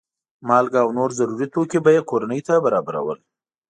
مالګه 0.47 0.79
او 0.83 0.89
نور 0.97 1.09
ضروري 1.19 1.47
توکي 1.53 1.79
به 1.83 1.91
یې 1.95 2.01
کورنیو 2.09 2.45
ته 2.47 2.53
برابرول. 2.65 3.19